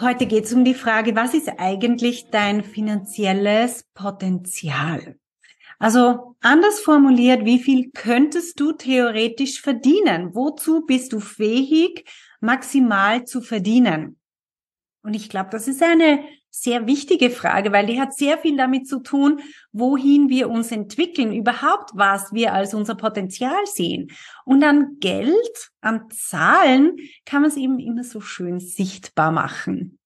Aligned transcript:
Heute 0.00 0.26
geht 0.26 0.44
es 0.44 0.52
um 0.52 0.64
die 0.64 0.74
Frage, 0.74 1.16
was 1.16 1.34
ist 1.34 1.48
eigentlich 1.58 2.30
dein 2.30 2.62
finanzielles 2.62 3.82
Potenzial? 3.94 5.18
Also 5.80 6.36
anders 6.40 6.78
formuliert, 6.78 7.44
wie 7.44 7.58
viel 7.58 7.90
könntest 7.90 8.60
du 8.60 8.70
theoretisch 8.72 9.60
verdienen? 9.60 10.36
Wozu 10.36 10.86
bist 10.86 11.12
du 11.12 11.18
fähig, 11.18 12.04
maximal 12.40 13.24
zu 13.24 13.40
verdienen? 13.40 14.20
Und 15.02 15.14
ich 15.14 15.28
glaube, 15.28 15.50
das 15.50 15.66
ist 15.66 15.82
eine 15.82 16.24
sehr 16.62 16.86
wichtige 16.86 17.30
Frage, 17.30 17.72
weil 17.72 17.86
die 17.86 18.00
hat 18.00 18.14
sehr 18.14 18.38
viel 18.38 18.56
damit 18.56 18.88
zu 18.88 19.00
tun, 19.00 19.40
wohin 19.72 20.28
wir 20.28 20.50
uns 20.50 20.72
entwickeln, 20.72 21.32
überhaupt 21.32 21.90
was 21.94 22.32
wir 22.32 22.52
als 22.52 22.74
unser 22.74 22.94
Potenzial 22.94 23.66
sehen. 23.66 24.10
Und 24.44 24.62
an 24.64 24.96
Geld, 25.00 25.70
an 25.80 26.08
Zahlen 26.10 26.96
kann 27.24 27.42
man 27.42 27.50
es 27.50 27.56
eben 27.56 27.78
immer 27.78 28.04
so 28.04 28.20
schön 28.20 28.60
sichtbar 28.60 29.30
machen. 29.30 29.98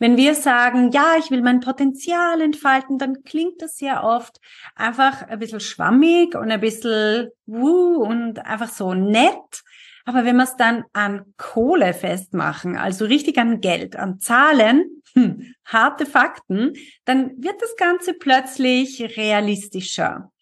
Wenn 0.00 0.16
wir 0.16 0.36
sagen, 0.36 0.92
ja, 0.92 1.16
ich 1.18 1.30
will 1.30 1.42
mein 1.42 1.60
Potenzial 1.60 2.40
entfalten, 2.40 2.98
dann 2.98 3.24
klingt 3.24 3.60
das 3.60 3.76
sehr 3.76 4.04
oft 4.04 4.38
einfach 4.76 5.22
ein 5.22 5.40
bisschen 5.40 5.60
schwammig 5.60 6.36
und 6.36 6.52
ein 6.52 6.60
bisschen 6.60 7.30
wuh 7.46 7.96
und 8.04 8.38
einfach 8.46 8.68
so 8.68 8.94
nett. 8.94 9.64
Aber 10.08 10.24
wenn 10.24 10.36
wir 10.36 10.44
es 10.44 10.56
dann 10.56 10.86
an 10.94 11.34
Kohle 11.36 11.92
festmachen, 11.92 12.78
also 12.78 13.04
richtig 13.04 13.36
an 13.36 13.60
Geld, 13.60 13.94
an 13.94 14.20
Zahlen, 14.20 15.02
hm, 15.12 15.54
harte 15.66 16.06
Fakten, 16.06 16.72
dann 17.04 17.32
wird 17.42 17.60
das 17.60 17.76
Ganze 17.76 18.14
plötzlich 18.14 19.18
realistischer. 19.18 20.32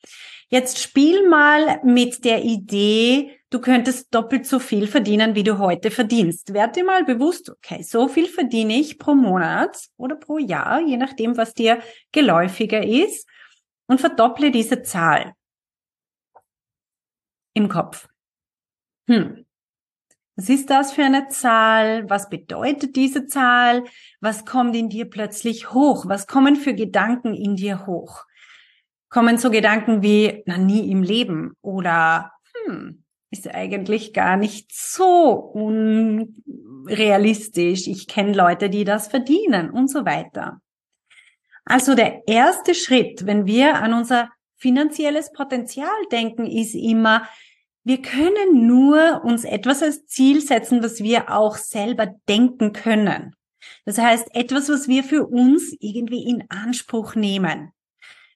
Jetzt 0.50 0.78
spiel 0.78 1.28
mal 1.28 1.80
mit 1.82 2.24
der 2.24 2.44
Idee, 2.44 3.40
du 3.50 3.60
könntest 3.60 4.14
doppelt 4.14 4.46
so 4.46 4.60
viel 4.60 4.86
verdienen, 4.86 5.34
wie 5.34 5.42
du 5.42 5.58
heute 5.58 5.90
verdienst. 5.90 6.54
Werd 6.54 6.76
dir 6.76 6.84
mal 6.84 7.02
bewusst, 7.02 7.50
okay, 7.50 7.82
so 7.82 8.06
viel 8.06 8.28
verdiene 8.28 8.78
ich 8.78 9.00
pro 9.00 9.16
Monat 9.16 9.76
oder 9.96 10.14
pro 10.14 10.38
Jahr, 10.38 10.80
je 10.80 10.96
nachdem, 10.96 11.36
was 11.36 11.54
dir 11.54 11.82
geläufiger 12.12 12.86
ist, 12.86 13.28
und 13.88 14.00
verdopple 14.00 14.52
diese 14.52 14.82
Zahl 14.82 15.32
im 17.52 17.68
Kopf. 17.68 18.06
Hm. 19.08 19.45
Was 20.36 20.48
ist 20.50 20.68
das 20.68 20.92
für 20.92 21.02
eine 21.02 21.28
Zahl? 21.28 22.10
Was 22.10 22.28
bedeutet 22.28 22.94
diese 22.94 23.26
Zahl? 23.26 23.84
Was 24.20 24.44
kommt 24.44 24.76
in 24.76 24.90
dir 24.90 25.08
plötzlich 25.08 25.72
hoch? 25.72 26.04
Was 26.06 26.26
kommen 26.26 26.56
für 26.56 26.74
Gedanken 26.74 27.32
in 27.34 27.56
dir 27.56 27.86
hoch? 27.86 28.26
Kommen 29.08 29.38
so 29.38 29.50
Gedanken 29.50 30.02
wie, 30.02 30.42
na 30.44 30.58
nie 30.58 30.90
im 30.90 31.02
Leben 31.02 31.54
oder, 31.62 32.32
hm, 32.66 33.02
ist 33.30 33.48
eigentlich 33.52 34.12
gar 34.12 34.36
nicht 34.36 34.70
so 34.74 35.30
unrealistisch. 35.54 37.86
Ich 37.86 38.06
kenne 38.06 38.34
Leute, 38.34 38.68
die 38.68 38.84
das 38.84 39.08
verdienen 39.08 39.70
und 39.70 39.90
so 39.90 40.04
weiter. 40.04 40.60
Also 41.64 41.94
der 41.94 42.28
erste 42.28 42.74
Schritt, 42.74 43.24
wenn 43.26 43.46
wir 43.46 43.76
an 43.76 43.94
unser 43.94 44.28
finanzielles 44.56 45.32
Potenzial 45.32 45.88
denken, 46.12 46.46
ist 46.46 46.74
immer, 46.74 47.26
wir 47.86 48.02
können 48.02 48.66
nur 48.66 49.22
uns 49.22 49.44
etwas 49.44 49.80
als 49.80 50.06
Ziel 50.06 50.40
setzen, 50.40 50.82
was 50.82 51.04
wir 51.04 51.32
auch 51.32 51.56
selber 51.56 52.06
denken 52.28 52.72
können. 52.72 53.36
Das 53.84 53.98
heißt, 53.98 54.34
etwas, 54.34 54.68
was 54.68 54.88
wir 54.88 55.04
für 55.04 55.24
uns 55.24 55.72
irgendwie 55.78 56.28
in 56.28 56.50
Anspruch 56.50 57.14
nehmen. 57.14 57.70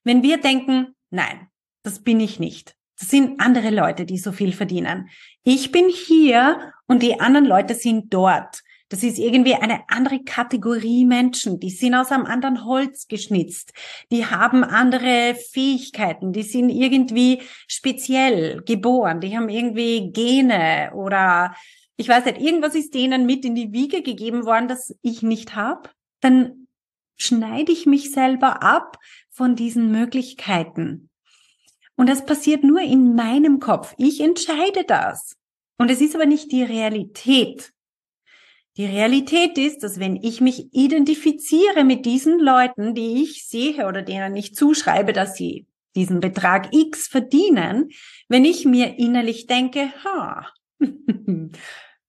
Wenn 0.04 0.22
wir 0.22 0.36
denken, 0.40 0.94
nein, 1.10 1.48
das 1.82 2.04
bin 2.04 2.20
ich 2.20 2.38
nicht. 2.38 2.76
Das 2.96 3.08
sind 3.08 3.40
andere 3.40 3.70
Leute, 3.70 4.06
die 4.06 4.18
so 4.18 4.30
viel 4.30 4.52
verdienen. 4.52 5.08
Ich 5.42 5.72
bin 5.72 5.88
hier 5.88 6.72
und 6.86 7.02
die 7.02 7.18
anderen 7.18 7.46
Leute 7.46 7.74
sind 7.74 8.14
dort. 8.14 8.62
Das 8.90 9.04
ist 9.04 9.18
irgendwie 9.18 9.54
eine 9.54 9.88
andere 9.88 10.24
Kategorie 10.24 11.06
Menschen. 11.06 11.60
Die 11.60 11.70
sind 11.70 11.94
aus 11.94 12.10
einem 12.10 12.26
anderen 12.26 12.64
Holz 12.64 13.06
geschnitzt. 13.06 13.72
Die 14.10 14.26
haben 14.26 14.64
andere 14.64 15.36
Fähigkeiten. 15.52 16.32
Die 16.32 16.42
sind 16.42 16.70
irgendwie 16.70 17.40
speziell 17.68 18.62
geboren. 18.62 19.20
Die 19.20 19.36
haben 19.36 19.48
irgendwie 19.48 20.10
Gene 20.12 20.90
oder 20.94 21.54
ich 21.96 22.08
weiß 22.08 22.24
nicht, 22.24 22.40
irgendwas 22.40 22.74
ist 22.74 22.94
denen 22.94 23.26
mit 23.26 23.44
in 23.44 23.54
die 23.54 23.72
Wiege 23.72 24.02
gegeben 24.02 24.44
worden, 24.44 24.66
das 24.66 24.92
ich 25.02 25.22
nicht 25.22 25.54
habe. 25.54 25.90
Dann 26.20 26.66
schneide 27.16 27.70
ich 27.70 27.86
mich 27.86 28.10
selber 28.10 28.62
ab 28.62 28.98
von 29.28 29.54
diesen 29.54 29.92
Möglichkeiten. 29.92 31.10
Und 31.96 32.08
das 32.08 32.24
passiert 32.24 32.64
nur 32.64 32.80
in 32.80 33.14
meinem 33.14 33.60
Kopf. 33.60 33.94
Ich 33.98 34.20
entscheide 34.20 34.84
das. 34.84 35.36
Und 35.78 35.90
es 35.90 36.00
ist 36.00 36.16
aber 36.16 36.26
nicht 36.26 36.50
die 36.50 36.62
Realität. 36.64 37.72
Die 38.76 38.86
Realität 38.86 39.58
ist, 39.58 39.82
dass 39.82 39.98
wenn 39.98 40.16
ich 40.16 40.40
mich 40.40 40.72
identifiziere 40.72 41.82
mit 41.84 42.06
diesen 42.06 42.38
Leuten, 42.38 42.94
die 42.94 43.22
ich 43.22 43.46
sehe 43.48 43.86
oder 43.86 44.02
denen 44.02 44.36
ich 44.36 44.54
zuschreibe, 44.54 45.12
dass 45.12 45.34
sie 45.34 45.66
diesen 45.96 46.20
Betrag 46.20 46.72
X 46.72 47.08
verdienen, 47.08 47.90
wenn 48.28 48.44
ich 48.44 48.64
mir 48.64 48.98
innerlich 48.98 49.48
denke, 49.48 49.92
ha, 50.04 50.46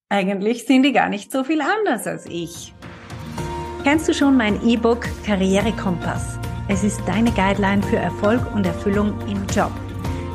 eigentlich 0.09 0.65
sind 0.65 0.83
die 0.83 0.91
gar 0.91 1.09
nicht 1.09 1.31
so 1.31 1.43
viel 1.43 1.61
anders 1.61 2.05
als 2.05 2.27
ich. 2.27 2.73
Kennst 3.83 4.07
du 4.07 4.13
schon 4.13 4.37
mein 4.37 4.63
E-Book 4.67 5.07
Karrierekompass? 5.25 6.37
Es 6.67 6.83
ist 6.83 7.01
deine 7.07 7.31
Guideline 7.31 7.81
für 7.81 7.97
Erfolg 7.97 8.53
und 8.53 8.67
Erfüllung 8.67 9.19
im 9.27 9.47
Job. 9.47 9.71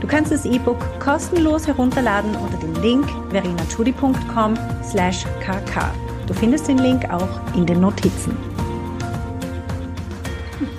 Du 0.01 0.09
kannst 0.09 0.33
das 0.33 0.45
E-Book 0.45 0.81
kostenlos 0.99 1.69
herunterladen 1.69 2.35
unter 2.35 2.59
dem 2.59 2.75
Link 2.83 3.09
verinachudi.com 3.31 4.55
slash 4.83 5.25
kk. 5.41 5.95
Du 6.27 6.35
findest 6.35 6.67
den 6.67 6.79
Link 6.79 7.09
auch 7.09 7.55
in 7.55 7.67
den 7.67 7.81
Notizen. 7.81 8.37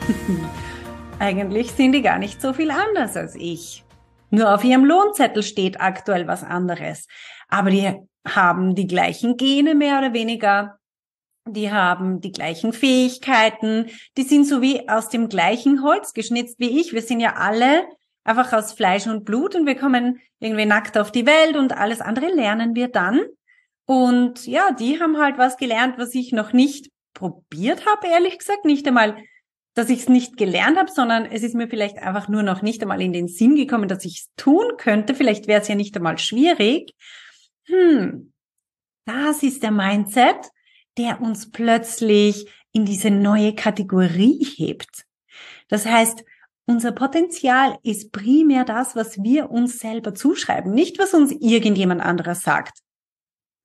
Eigentlich 1.20 1.72
sind 1.72 1.94
die 1.94 2.02
gar 2.02 2.20
nicht 2.20 2.42
so 2.42 2.52
viel 2.52 2.70
anders 2.70 3.16
als 3.16 3.34
ich. 3.36 3.86
Nur 4.30 4.54
auf 4.54 4.66
ihrem 4.66 4.84
Lohnzettel 4.84 5.44
steht 5.44 5.80
aktuell 5.80 6.28
was 6.28 6.44
anderes. 6.44 7.08
Aber 7.48 7.70
die 7.70 7.94
haben 8.28 8.76
die 8.76 8.88
gleichen 8.88 9.38
Gene 9.38 9.74
mehr 9.74 10.00
oder 10.00 10.12
weniger. 10.12 10.80
Die 11.48 11.72
haben 11.72 12.20
die 12.20 12.34
gleichen 12.34 12.74
Fähigkeiten. 12.74 13.86
Die 14.18 14.24
sind 14.24 14.46
so 14.46 14.62
wie 14.62 14.90
aus 14.90 15.08
dem 15.08 15.30
gleichen 15.30 15.82
Holz 15.82 16.12
geschnitzt 16.14 16.60
wie 16.60 16.78
ich. 16.82 16.92
Wir 16.92 17.02
sind 17.02 17.22
ja 17.22 17.36
alle 17.38 17.86
einfach 18.26 18.52
aus 18.52 18.74
Fleisch 18.74 19.08
und 19.08 19.24
Blut 19.24 19.56
und 19.56 19.66
wir 19.66 19.76
kommen 19.76 20.20
irgendwie 20.42 20.66
nackt 20.66 20.98
auf 20.98 21.14
die 21.14 21.26
Welt 21.26 21.56
und 21.56 21.72
alles 21.72 22.02
andere 22.02 22.28
lernen 22.28 22.76
wir 22.76 22.90
dann. 22.90 23.22
Und 23.88 24.46
ja, 24.46 24.72
die 24.72 25.00
haben 25.00 25.18
halt 25.18 25.38
was 25.38 25.56
gelernt, 25.56 25.98
was 25.98 26.14
ich 26.14 26.34
noch 26.34 26.52
nicht 26.52 26.92
probiert 27.14 27.86
habe, 27.86 28.08
ehrlich 28.08 28.38
gesagt. 28.38 28.66
Nicht 28.66 28.86
einmal, 28.86 29.18
dass 29.76 29.90
ich 29.90 30.02
es 30.02 30.10
nicht 30.10 30.36
gelernt 30.36 30.78
habe, 30.78 30.92
sondern 30.92 31.26
es 31.26 31.42
ist 31.42 31.56
mir 31.56 31.70
vielleicht 31.70 31.98
einfach 31.98 32.28
nur 32.28 32.44
noch 32.44 32.62
nicht 32.62 32.82
einmal 32.82 33.02
in 33.02 33.14
den 33.14 33.30
Sinn 33.30 33.56
gekommen, 33.56 33.88
dass 33.88 34.04
ich 34.04 34.20
es 34.20 34.30
tun 34.36 34.74
könnte. 34.78 35.16
Vielleicht 35.16 35.48
wäre 35.48 35.62
es 35.62 35.70
ja 35.70 35.76
nicht 35.76 35.96
einmal 35.96 36.18
schwierig. 36.18 36.94
Hm, 37.66 38.34
das 39.06 39.42
ist 39.42 39.64
der 39.64 39.72
Mindset, 39.72 40.52
der 40.98 41.22
uns 41.22 41.50
plötzlich 41.50 42.52
in 42.74 42.86
diese 42.86 43.10
neue 43.10 43.56
Kategorie 43.56 44.44
hebt. 44.44 45.06
Das 45.70 45.86
heißt, 45.86 46.26
unser 46.66 46.92
Potenzial 46.92 47.78
ist 47.84 48.12
primär 48.12 48.66
das, 48.66 48.98
was 48.98 49.24
wir 49.24 49.50
uns 49.50 49.80
selber 49.80 50.14
zuschreiben, 50.14 50.74
nicht 50.74 51.00
was 51.00 51.14
uns 51.14 51.32
irgendjemand 51.32 52.02
anderes 52.02 52.42
sagt. 52.42 52.80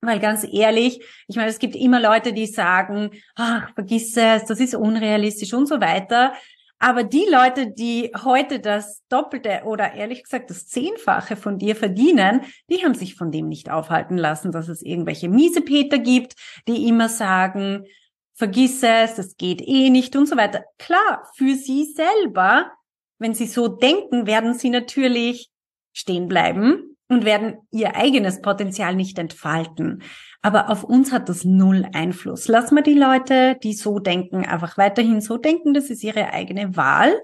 Weil 0.05 0.19
ganz 0.19 0.45
ehrlich, 0.51 1.01
ich 1.27 1.35
meine, 1.35 1.49
es 1.49 1.59
gibt 1.59 1.75
immer 1.75 1.99
Leute, 1.99 2.33
die 2.33 2.45
sagen, 2.45 3.11
ach, 3.35 3.73
vergiss 3.73 4.15
es, 4.17 4.45
das 4.45 4.59
ist 4.59 4.75
unrealistisch 4.75 5.53
und 5.53 5.67
so 5.67 5.79
weiter. 5.79 6.33
Aber 6.77 7.05
die 7.05 7.25
Leute, 7.31 7.71
die 7.71 8.11
heute 8.25 8.59
das 8.59 9.01
Doppelte 9.07 9.61
oder 9.63 9.93
ehrlich 9.93 10.23
gesagt 10.23 10.49
das 10.49 10.67
Zehnfache 10.67 11.37
von 11.37 11.57
dir 11.57 11.77
verdienen, 11.77 12.41
die 12.69 12.83
haben 12.83 12.95
sich 12.95 13.15
von 13.15 13.31
dem 13.31 13.47
nicht 13.47 13.71
aufhalten 13.71 14.17
lassen, 14.17 14.51
dass 14.51 14.67
es 14.67 14.81
irgendwelche 14.81 15.29
Miesepeter 15.29 15.99
gibt, 15.99 16.33
die 16.67 16.85
immer 16.89 17.07
sagen, 17.07 17.85
vergiss 18.33 18.83
es, 18.83 19.15
das 19.15 19.37
geht 19.37 19.61
eh 19.61 19.89
nicht 19.89 20.17
und 20.17 20.27
so 20.27 20.35
weiter. 20.35 20.65
Klar, 20.77 21.29
für 21.37 21.55
sie 21.55 21.85
selber, 21.85 22.73
wenn 23.19 23.33
sie 23.33 23.47
so 23.47 23.69
denken, 23.69 24.27
werden 24.27 24.53
sie 24.53 24.69
natürlich 24.69 25.49
stehen 25.93 26.27
bleiben 26.27 26.97
und 27.13 27.25
werden 27.25 27.57
ihr 27.71 27.95
eigenes 27.95 28.41
Potenzial 28.41 28.95
nicht 28.95 29.17
entfalten. 29.19 30.03
Aber 30.41 30.69
auf 30.69 30.83
uns 30.83 31.11
hat 31.11 31.29
das 31.29 31.45
null 31.45 31.87
Einfluss. 31.93 32.47
Lass 32.47 32.71
mal 32.71 32.83
die 32.83 32.93
Leute, 32.93 33.57
die 33.63 33.73
so 33.73 33.99
denken, 33.99 34.45
einfach 34.45 34.77
weiterhin 34.77 35.21
so 35.21 35.37
denken. 35.37 35.73
Das 35.73 35.89
ist 35.89 36.03
ihre 36.03 36.33
eigene 36.33 36.75
Wahl. 36.75 37.21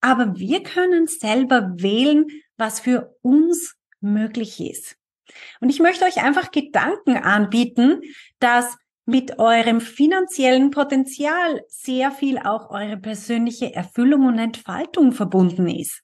Aber 0.00 0.36
wir 0.38 0.62
können 0.62 1.06
selber 1.08 1.72
wählen, 1.76 2.26
was 2.56 2.80
für 2.80 3.16
uns 3.22 3.76
möglich 4.00 4.60
ist. 4.60 4.96
Und 5.60 5.68
ich 5.70 5.80
möchte 5.80 6.04
euch 6.04 6.22
einfach 6.22 6.50
Gedanken 6.50 7.16
anbieten, 7.16 8.02
dass 8.38 8.76
mit 9.04 9.38
eurem 9.38 9.80
finanziellen 9.80 10.70
Potenzial 10.70 11.62
sehr 11.68 12.12
viel 12.12 12.38
auch 12.38 12.70
eure 12.70 12.96
persönliche 12.96 13.74
Erfüllung 13.74 14.26
und 14.26 14.38
Entfaltung 14.38 15.12
verbunden 15.12 15.68
ist. 15.68 16.02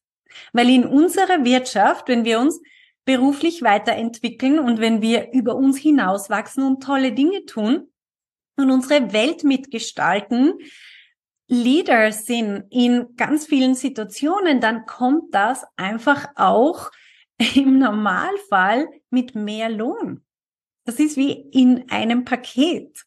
Weil 0.52 0.68
in 0.68 0.84
unserer 0.84 1.44
Wirtschaft, 1.44 2.08
wenn 2.08 2.24
wir 2.24 2.40
uns 2.40 2.60
beruflich 3.06 3.62
weiterentwickeln 3.62 4.58
und 4.58 4.80
wenn 4.80 5.00
wir 5.00 5.32
über 5.32 5.56
uns 5.56 5.78
hinauswachsen 5.78 6.64
und 6.64 6.82
tolle 6.82 7.12
Dinge 7.12 7.46
tun 7.46 7.88
und 8.56 8.70
unsere 8.70 9.12
Welt 9.12 9.44
mitgestalten, 9.44 10.54
Leader 11.48 12.10
sind 12.10 12.64
in 12.70 13.14
ganz 13.16 13.46
vielen 13.46 13.76
Situationen, 13.76 14.60
dann 14.60 14.84
kommt 14.84 15.34
das 15.34 15.64
einfach 15.76 16.26
auch 16.34 16.90
im 17.54 17.78
Normalfall 17.78 18.88
mit 19.10 19.34
mehr 19.34 19.70
Lohn. 19.70 20.24
Das 20.84 20.98
ist 20.98 21.16
wie 21.16 21.32
in 21.32 21.88
einem 21.90 22.24
Paket. 22.24 23.04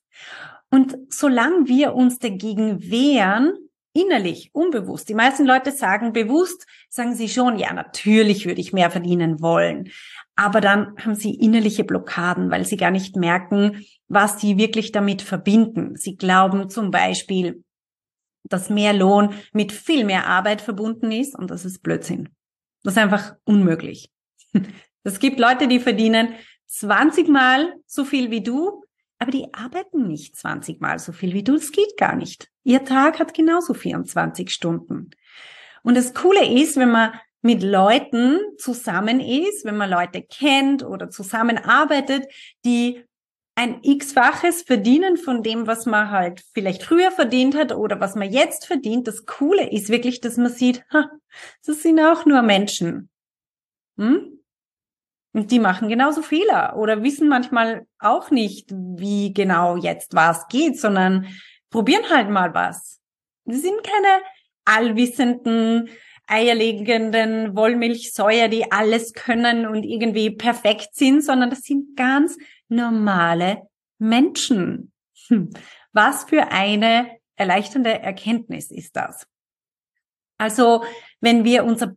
Und 0.71 0.97
solange 1.09 1.67
wir 1.67 1.93
uns 1.93 2.19
dagegen 2.19 2.89
wehren, 2.89 3.68
innerlich, 3.99 4.49
unbewusst, 4.53 5.09
die 5.09 5.13
meisten 5.13 5.45
Leute 5.45 5.71
sagen 5.71 6.13
bewusst, 6.13 6.65
sagen 6.89 7.15
sie 7.15 7.29
schon, 7.29 7.57
ja, 7.57 7.73
natürlich 7.73 8.45
würde 8.45 8.61
ich 8.61 8.73
mehr 8.73 8.91
verdienen 8.91 9.41
wollen. 9.41 9.89
Aber 10.35 10.61
dann 10.61 10.95
haben 10.97 11.15
sie 11.15 11.33
innerliche 11.33 11.83
Blockaden, 11.83 12.49
weil 12.49 12.65
sie 12.65 12.77
gar 12.77 12.91
nicht 12.91 13.15
merken, 13.15 13.83
was 14.07 14.39
sie 14.39 14.57
wirklich 14.57 14.91
damit 14.91 15.21
verbinden. 15.21 15.95
Sie 15.95 16.15
glauben 16.15 16.69
zum 16.69 16.91
Beispiel, 16.91 17.63
dass 18.43 18.69
mehr 18.69 18.93
Lohn 18.93 19.33
mit 19.53 19.71
viel 19.71 20.05
mehr 20.05 20.27
Arbeit 20.27 20.61
verbunden 20.61 21.11
ist 21.11 21.37
und 21.37 21.51
das 21.51 21.65
ist 21.65 21.83
Blödsinn. 21.83 22.29
Das 22.83 22.93
ist 22.93 22.97
einfach 22.97 23.35
unmöglich. 23.43 24.09
Es 25.01 25.19
gibt 25.19 25.39
Leute, 25.39 25.69
die 25.69 25.79
verdienen 25.79 26.35
20 26.67 27.29
Mal 27.29 27.73
so 27.85 28.03
viel 28.03 28.31
wie 28.31 28.43
du, 28.43 28.83
aber 29.19 29.31
die 29.31 29.53
arbeiten 29.53 30.07
nicht 30.07 30.35
20 30.35 30.79
Mal 30.79 30.97
so 30.97 31.11
viel 31.11 31.33
wie 31.33 31.43
du. 31.43 31.53
Das 31.53 31.71
geht 31.71 31.97
gar 31.97 32.15
nicht. 32.15 32.49
Ihr 32.63 32.85
Tag 32.85 33.19
hat 33.19 33.33
genauso 33.33 33.73
24 33.73 34.49
Stunden. 34.49 35.11
Und 35.83 35.95
das 35.95 36.13
Coole 36.13 36.45
ist, 36.61 36.77
wenn 36.77 36.91
man 36.91 37.13
mit 37.41 37.61
Leuten 37.63 38.39
zusammen 38.57 39.19
ist, 39.19 39.65
wenn 39.65 39.77
man 39.77 39.89
Leute 39.89 40.21
kennt 40.21 40.83
oder 40.83 41.09
zusammenarbeitet, 41.09 42.25
die 42.65 43.03
ein 43.55 43.79
x-faches 43.81 44.61
verdienen 44.61 45.17
von 45.17 45.43
dem, 45.43 45.67
was 45.67 45.85
man 45.85 46.11
halt 46.11 46.43
vielleicht 46.53 46.83
früher 46.83 47.11
verdient 47.11 47.55
hat 47.55 47.73
oder 47.73 47.99
was 47.99 48.15
man 48.15 48.31
jetzt 48.31 48.65
verdient. 48.65 49.05
Das 49.07 49.25
Coole 49.25 49.69
ist 49.69 49.89
wirklich, 49.89 50.21
dass 50.21 50.37
man 50.37 50.49
sieht, 50.49 50.85
ha, 50.93 51.11
das 51.65 51.83
sind 51.83 51.99
auch 51.99 52.25
nur 52.25 52.41
Menschen. 52.41 53.09
Hm? 53.97 54.39
Und 55.31 55.51
die 55.51 55.59
machen 55.59 55.89
genauso 55.89 56.21
Fehler 56.21 56.75
oder 56.75 57.03
wissen 57.03 57.27
manchmal 57.27 57.85
auch 57.99 58.31
nicht, 58.31 58.71
wie 58.71 59.33
genau 59.33 59.77
jetzt 59.77 60.15
was 60.15 60.47
geht, 60.47 60.79
sondern 60.79 61.27
probieren 61.69 62.09
halt 62.09 62.29
mal 62.29 62.53
was. 62.53 62.99
Sie 63.45 63.59
sind 63.59 63.83
keine 63.83 64.23
allwissenden, 64.65 65.89
eierlegenden 66.25 67.55
Wollmilchsäuer, 67.55 68.47
die 68.47 68.71
alles 68.71 69.13
können 69.13 69.67
und 69.67 69.83
irgendwie 69.83 70.31
perfekt 70.31 70.89
sind, 70.93 71.23
sondern 71.23 71.49
das 71.49 71.61
sind 71.61 71.95
ganz 71.95 72.37
normale 72.67 73.67
Menschen. 73.97 74.91
Hm. 75.27 75.49
Was 75.91 76.23
für 76.25 76.51
eine 76.51 77.17
erleichternde 77.35 77.99
Erkenntnis 77.99 78.71
ist 78.71 78.95
das? 78.95 79.27
Also, 80.37 80.83
wenn 81.19 81.43
wir 81.43 81.65
unser 81.65 81.95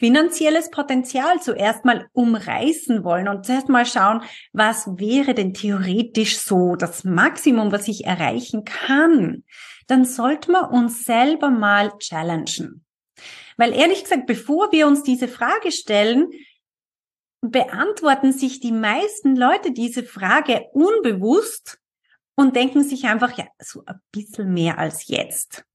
finanzielles 0.00 0.70
Potenzial 0.70 1.40
zuerst 1.42 1.84
mal 1.84 2.08
umreißen 2.14 3.04
wollen 3.04 3.28
und 3.28 3.44
zuerst 3.44 3.68
mal 3.68 3.84
schauen, 3.84 4.22
was 4.52 4.86
wäre 4.96 5.34
denn 5.34 5.52
theoretisch 5.52 6.38
so 6.38 6.74
das 6.74 7.04
Maximum, 7.04 7.70
was 7.70 7.86
ich 7.86 8.06
erreichen 8.06 8.64
kann, 8.64 9.44
dann 9.86 10.06
sollten 10.06 10.52
wir 10.52 10.70
uns 10.70 11.04
selber 11.04 11.50
mal 11.50 11.92
challengen. 11.98 12.84
Weil 13.58 13.74
ehrlich 13.74 14.02
gesagt, 14.02 14.26
bevor 14.26 14.72
wir 14.72 14.86
uns 14.86 15.02
diese 15.02 15.28
Frage 15.28 15.70
stellen, 15.70 16.30
beantworten 17.42 18.32
sich 18.32 18.60
die 18.60 18.72
meisten 18.72 19.36
Leute 19.36 19.72
diese 19.72 20.02
Frage 20.02 20.64
unbewusst 20.72 21.78
und 22.36 22.56
denken 22.56 22.82
sich 22.82 23.04
einfach, 23.04 23.36
ja, 23.36 23.46
so 23.58 23.82
ein 23.84 24.00
bisschen 24.12 24.54
mehr 24.54 24.78
als 24.78 25.08
jetzt. 25.08 25.66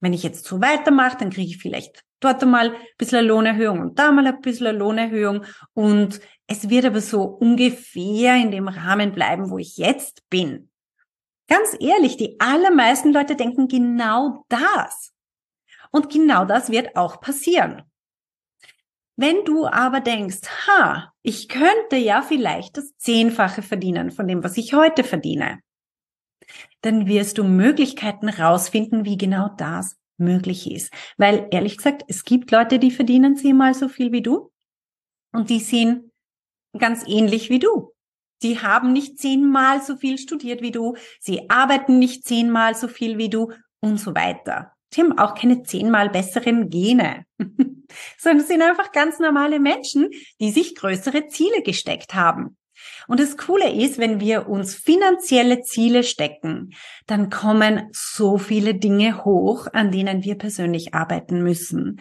Wenn 0.00 0.12
ich 0.12 0.22
jetzt 0.22 0.44
so 0.44 0.60
weitermache, 0.60 1.16
dann 1.18 1.30
kriege 1.30 1.50
ich 1.50 1.58
vielleicht 1.58 2.04
dort 2.24 2.42
einmal 2.42 2.70
ein 2.70 2.76
bisschen 2.98 3.18
eine 3.18 3.28
Lohnerhöhung 3.28 3.80
und 3.80 3.98
da 3.98 4.10
mal 4.12 4.26
ein 4.26 4.40
bisschen 4.40 4.66
eine 4.66 4.78
Lohnerhöhung. 4.78 5.44
Und 5.72 6.20
es 6.46 6.68
wird 6.68 6.84
aber 6.84 7.00
so 7.00 7.22
ungefähr 7.22 8.36
in 8.36 8.50
dem 8.50 8.68
Rahmen 8.68 9.12
bleiben, 9.12 9.50
wo 9.50 9.58
ich 9.58 9.76
jetzt 9.76 10.28
bin. 10.30 10.70
Ganz 11.48 11.76
ehrlich, 11.78 12.16
die 12.16 12.40
allermeisten 12.40 13.12
Leute 13.12 13.36
denken 13.36 13.68
genau 13.68 14.44
das. 14.48 15.12
Und 15.90 16.10
genau 16.10 16.44
das 16.44 16.70
wird 16.70 16.96
auch 16.96 17.20
passieren. 17.20 17.82
Wenn 19.16 19.44
du 19.44 19.66
aber 19.66 20.00
denkst, 20.00 20.40
ha, 20.66 21.12
ich 21.22 21.48
könnte 21.48 21.96
ja 21.96 22.22
vielleicht 22.22 22.76
das 22.76 22.96
Zehnfache 22.96 23.62
verdienen 23.62 24.10
von 24.10 24.26
dem, 24.26 24.42
was 24.42 24.56
ich 24.56 24.74
heute 24.74 25.04
verdiene, 25.04 25.60
dann 26.80 27.06
wirst 27.06 27.38
du 27.38 27.44
Möglichkeiten 27.44 28.28
rausfinden, 28.28 29.04
wie 29.04 29.16
genau 29.16 29.50
das 29.56 29.96
möglich 30.16 30.70
ist. 30.70 30.92
Weil 31.16 31.48
ehrlich 31.50 31.76
gesagt, 31.76 32.02
es 32.08 32.24
gibt 32.24 32.50
Leute, 32.50 32.78
die 32.78 32.90
verdienen 32.90 33.36
zehnmal 33.36 33.74
so 33.74 33.88
viel 33.88 34.12
wie 34.12 34.22
du 34.22 34.50
und 35.32 35.50
die 35.50 35.60
sind 35.60 36.10
ganz 36.78 37.04
ähnlich 37.06 37.50
wie 37.50 37.58
du. 37.58 37.92
Die 38.42 38.60
haben 38.60 38.92
nicht 38.92 39.18
zehnmal 39.18 39.80
so 39.82 39.96
viel 39.96 40.18
studiert 40.18 40.60
wie 40.60 40.72
du, 40.72 40.96
sie 41.20 41.48
arbeiten 41.48 41.98
nicht 41.98 42.24
zehnmal 42.24 42.74
so 42.74 42.88
viel 42.88 43.16
wie 43.16 43.30
du 43.30 43.52
und 43.80 43.98
so 43.98 44.14
weiter. 44.14 44.72
Sie 44.92 45.00
haben 45.00 45.18
auch 45.18 45.34
keine 45.34 45.62
zehnmal 45.62 46.08
besseren 46.08 46.70
Gene, 46.70 47.24
sondern 48.18 48.46
sind 48.46 48.62
einfach 48.62 48.92
ganz 48.92 49.18
normale 49.18 49.58
Menschen, 49.58 50.10
die 50.40 50.50
sich 50.50 50.74
größere 50.76 51.26
Ziele 51.26 51.62
gesteckt 51.62 52.14
haben. 52.14 52.56
Und 53.08 53.20
das 53.20 53.36
Coole 53.36 53.72
ist, 53.72 53.98
wenn 53.98 54.20
wir 54.20 54.48
uns 54.48 54.74
finanzielle 54.74 55.62
Ziele 55.62 56.02
stecken, 56.02 56.74
dann 57.06 57.30
kommen 57.30 57.88
so 57.92 58.38
viele 58.38 58.74
Dinge 58.74 59.24
hoch, 59.24 59.66
an 59.72 59.90
denen 59.90 60.24
wir 60.24 60.36
persönlich 60.36 60.94
arbeiten 60.94 61.42
müssen. 61.42 62.00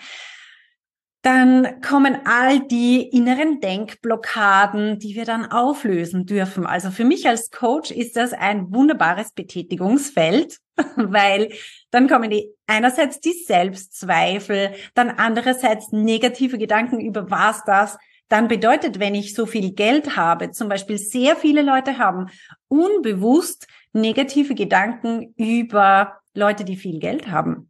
Dann 1.23 1.79
kommen 1.79 2.17
all 2.25 2.59
die 2.67 3.01
inneren 3.01 3.61
Denkblockaden, 3.61 4.99
die 4.99 5.15
wir 5.15 5.23
dann 5.23 5.49
auflösen 5.49 6.25
dürfen. 6.25 6.65
Also 6.65 6.91
für 6.91 7.05
mich 7.05 7.29
als 7.29 7.49
Coach 7.49 7.91
ist 7.91 8.17
das 8.17 8.33
ein 8.33 8.73
wunderbares 8.73 9.31
Betätigungsfeld, 9.31 10.57
weil 10.97 11.53
dann 11.91 12.09
kommen 12.09 12.29
die 12.29 12.49
einerseits 12.67 13.21
die 13.21 13.31
Selbstzweifel, 13.31 14.73
dann 14.95 15.11
andererseits 15.11 15.93
negative 15.93 16.57
Gedanken 16.57 16.99
über 16.99 17.31
was 17.31 17.63
das 17.63 17.97
dann 18.33 18.47
bedeutet, 18.47 18.99
wenn 18.99 19.13
ich 19.13 19.35
so 19.35 19.45
viel 19.45 19.73
Geld 19.73 20.17
habe, 20.17 20.49
zum 20.49 20.67
Beispiel 20.67 20.97
sehr 20.97 21.35
viele 21.35 21.61
Leute 21.61 21.99
haben 21.99 22.31
unbewusst 22.67 23.67
negative 23.93 24.55
Gedanken 24.55 25.35
über 25.37 26.17
Leute, 26.33 26.65
die 26.65 26.75
viel 26.75 26.97
Geld 26.97 27.27
haben. 27.27 27.69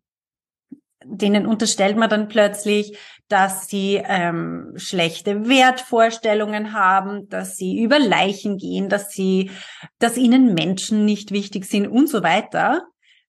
Denen 1.03 1.45
unterstellt 1.45 1.97
man 1.97 2.09
dann 2.09 2.29
plötzlich, 2.29 2.97
dass 3.27 3.67
sie 3.67 4.01
ähm, 4.05 4.71
schlechte 4.77 5.49
Wertvorstellungen 5.49 6.71
haben, 6.71 7.27
dass 7.27 7.57
sie 7.57 7.83
über 7.83 7.99
Leichen 7.99 8.57
gehen, 8.57 8.87
dass 8.87 9.11
sie, 9.11 9.51
dass 9.99 10.15
ihnen 10.15 10.53
Menschen 10.53 11.03
nicht 11.03 11.31
wichtig 11.31 11.65
sind 11.65 11.87
und 11.87 12.07
so 12.07 12.23
weiter, 12.23 12.83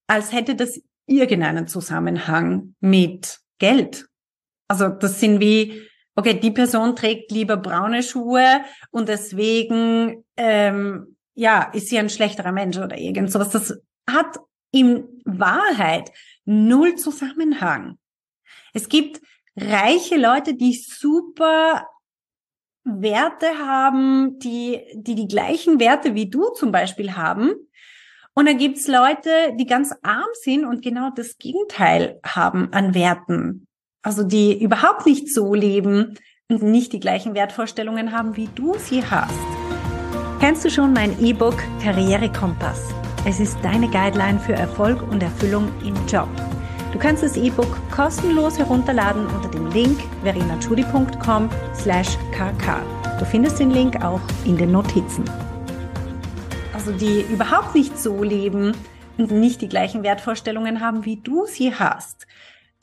als 0.06 0.32
hätte 0.32 0.54
das 0.54 0.80
irgendeinen 1.06 1.66
Zusammenhang 1.66 2.76
mit 2.78 3.40
Geld. 3.58 4.06
Also 4.68 4.88
das 4.88 5.18
sind 5.18 5.40
wie 5.40 5.82
okay, 6.16 6.34
die 6.34 6.50
Person 6.50 6.96
trägt 6.96 7.32
lieber 7.32 7.56
braune 7.56 8.02
Schuhe 8.02 8.62
und 8.90 9.08
deswegen 9.08 10.24
ähm, 10.36 11.16
ja 11.34 11.70
ist 11.72 11.88
sie 11.88 11.98
ein 11.98 12.10
schlechterer 12.10 12.52
Mensch 12.52 12.78
oder 12.78 12.96
irgend 12.96 13.30
sowas. 13.30 13.50
Das 13.50 13.80
hat 14.08 14.38
in 14.70 15.04
Wahrheit 15.24 16.12
null 16.44 16.96
Zusammenhang. 16.96 17.98
Es 18.72 18.88
gibt 18.88 19.20
reiche 19.56 20.16
Leute, 20.16 20.54
die 20.54 20.74
super 20.74 21.86
Werte 22.84 23.46
haben, 23.58 24.38
die, 24.40 24.82
die 24.94 25.14
die 25.14 25.28
gleichen 25.28 25.80
Werte 25.80 26.14
wie 26.14 26.28
du 26.28 26.50
zum 26.50 26.70
Beispiel 26.70 27.14
haben. 27.14 27.52
Und 28.34 28.46
dann 28.46 28.58
gibt's 28.58 28.88
Leute, 28.88 29.54
die 29.58 29.66
ganz 29.66 29.94
arm 30.02 30.28
sind 30.42 30.64
und 30.64 30.82
genau 30.82 31.10
das 31.14 31.38
Gegenteil 31.38 32.18
haben 32.24 32.72
an 32.72 32.94
Werten 32.94 33.68
also 34.04 34.22
die 34.22 34.62
überhaupt 34.62 35.06
nicht 35.06 35.32
so 35.32 35.54
leben 35.54 36.14
und 36.48 36.62
nicht 36.62 36.92
die 36.92 37.00
gleichen 37.00 37.34
Wertvorstellungen 37.34 38.12
haben, 38.12 38.36
wie 38.36 38.48
du 38.54 38.76
sie 38.78 39.02
hast. 39.02 39.34
Kennst 40.40 40.64
du 40.64 40.70
schon 40.70 40.92
mein 40.92 41.18
E-Book 41.24 41.56
Karrierekompass? 41.82 42.90
Es 43.24 43.40
ist 43.40 43.56
deine 43.62 43.88
Guideline 43.88 44.38
für 44.38 44.52
Erfolg 44.52 45.02
und 45.10 45.22
Erfüllung 45.22 45.72
im 45.82 45.94
Job. 46.06 46.28
Du 46.92 46.98
kannst 46.98 47.22
das 47.22 47.38
E-Book 47.38 47.78
kostenlos 47.90 48.58
herunterladen 48.58 49.26
unter 49.26 49.48
dem 49.48 49.68
Link 49.68 49.98
verinachudi.com 50.22 51.48
slash 51.74 52.18
kk. 52.32 52.82
Du 53.18 53.24
findest 53.24 53.58
den 53.58 53.70
Link 53.70 54.04
auch 54.04 54.20
in 54.44 54.58
den 54.58 54.70
Notizen. 54.70 55.24
Also 56.74 56.92
die 56.92 57.22
überhaupt 57.22 57.74
nicht 57.74 57.98
so 57.98 58.22
leben 58.22 58.76
und 59.16 59.30
nicht 59.30 59.62
die 59.62 59.68
gleichen 59.68 60.02
Wertvorstellungen 60.02 60.80
haben, 60.82 61.06
wie 61.06 61.16
du 61.16 61.46
sie 61.46 61.74
hast. 61.74 62.26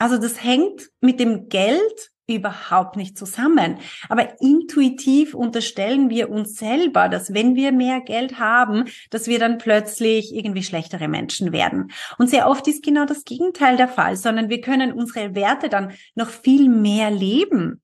Also 0.02 0.18
das 0.18 0.42
hängt 0.42 0.90
mit 1.00 1.20
dem 1.20 1.48
Geld 1.48 2.10
überhaupt 2.26 2.96
nicht 2.96 3.16
zusammen. 3.16 3.78
Aber 4.08 4.40
intuitiv 4.40 5.32
unterstellen 5.32 6.10
wir 6.10 6.28
uns 6.28 6.56
selber, 6.56 7.08
dass 7.08 7.34
wenn 7.34 7.54
wir 7.54 7.70
mehr 7.70 8.00
Geld 8.00 8.40
haben, 8.40 8.86
dass 9.10 9.28
wir 9.28 9.38
dann 9.38 9.58
plötzlich 9.58 10.34
irgendwie 10.34 10.64
schlechtere 10.64 11.06
Menschen 11.06 11.52
werden. 11.52 11.92
Und 12.18 12.28
sehr 12.28 12.48
oft 12.48 12.66
ist 12.66 12.82
genau 12.82 13.04
das 13.04 13.22
Gegenteil 13.22 13.76
der 13.76 13.86
Fall, 13.86 14.16
sondern 14.16 14.48
wir 14.48 14.60
können 14.60 14.92
unsere 14.92 15.36
Werte 15.36 15.68
dann 15.68 15.92
noch 16.16 16.30
viel 16.30 16.68
mehr 16.68 17.12
leben, 17.12 17.80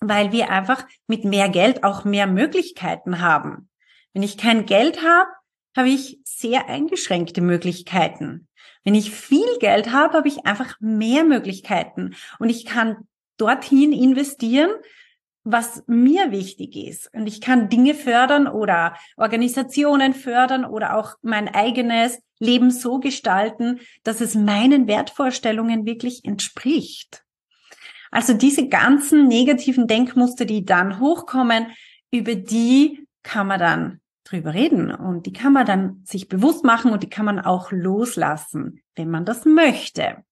weil 0.00 0.32
wir 0.32 0.50
einfach 0.50 0.86
mit 1.06 1.24
mehr 1.24 1.48
Geld 1.48 1.82
auch 1.82 2.04
mehr 2.04 2.26
Möglichkeiten 2.26 3.22
haben. 3.22 3.70
Wenn 4.12 4.22
ich 4.22 4.36
kein 4.36 4.66
Geld 4.66 5.02
habe, 5.02 5.30
habe 5.74 5.88
ich 5.88 6.20
sehr 6.24 6.68
eingeschränkte 6.68 7.40
Möglichkeiten. 7.40 8.48
Wenn 8.84 8.94
ich 8.94 9.10
viel 9.10 9.58
Geld 9.60 9.92
habe, 9.92 10.18
habe 10.18 10.28
ich 10.28 10.46
einfach 10.46 10.76
mehr 10.80 11.24
Möglichkeiten 11.24 12.14
und 12.38 12.50
ich 12.50 12.66
kann 12.66 13.08
dorthin 13.38 13.92
investieren, 13.92 14.70
was 15.42 15.82
mir 15.86 16.30
wichtig 16.30 16.76
ist. 16.76 17.12
Und 17.12 17.26
ich 17.26 17.40
kann 17.40 17.68
Dinge 17.68 17.94
fördern 17.94 18.46
oder 18.46 18.96
Organisationen 19.16 20.14
fördern 20.14 20.64
oder 20.64 20.96
auch 20.96 21.16
mein 21.22 21.48
eigenes 21.48 22.18
Leben 22.38 22.70
so 22.70 22.98
gestalten, 22.98 23.80
dass 24.02 24.20
es 24.20 24.34
meinen 24.34 24.86
Wertvorstellungen 24.86 25.84
wirklich 25.86 26.24
entspricht. 26.24 27.22
Also 28.10 28.32
diese 28.32 28.68
ganzen 28.68 29.28
negativen 29.28 29.86
Denkmuster, 29.86 30.44
die 30.44 30.64
dann 30.64 31.00
hochkommen, 31.00 31.66
über 32.10 32.34
die 32.34 33.06
kann 33.22 33.46
man 33.46 33.60
dann 33.60 34.00
drüber 34.24 34.54
reden 34.54 34.90
und 34.90 35.26
die 35.26 35.32
kann 35.32 35.52
man 35.52 35.66
dann 35.66 36.02
sich 36.04 36.28
bewusst 36.28 36.64
machen 36.64 36.92
und 36.92 37.02
die 37.02 37.10
kann 37.10 37.26
man 37.26 37.40
auch 37.40 37.70
loslassen, 37.72 38.82
wenn 38.96 39.10
man 39.10 39.24
das 39.24 39.44
möchte. 39.44 40.24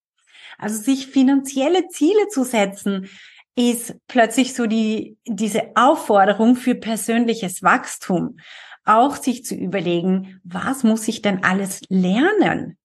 Also 0.58 0.80
sich 0.80 1.06
finanzielle 1.06 1.88
Ziele 1.88 2.28
zu 2.28 2.44
setzen, 2.44 3.08
ist 3.54 3.96
plötzlich 4.08 4.54
so 4.54 4.66
die, 4.66 5.18
diese 5.26 5.72
Aufforderung 5.74 6.56
für 6.56 6.74
persönliches 6.74 7.62
Wachstum. 7.62 8.38
Auch 8.84 9.16
sich 9.16 9.44
zu 9.44 9.54
überlegen, 9.54 10.40
was 10.42 10.84
muss 10.84 11.06
ich 11.06 11.22
denn 11.22 11.44
alles 11.44 11.82
lernen? 11.88 12.78